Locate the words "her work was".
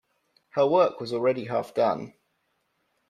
0.53-1.13